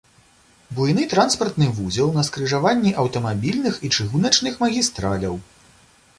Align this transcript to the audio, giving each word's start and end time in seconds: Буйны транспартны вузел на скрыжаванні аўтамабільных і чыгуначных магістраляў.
Буйны 0.77 1.03
транспартны 1.11 1.67
вузел 1.79 2.09
на 2.15 2.23
скрыжаванні 2.31 2.95
аўтамабільных 3.03 3.79
і 3.87 3.93
чыгуначных 3.99 4.53
магістраляў. 4.65 5.35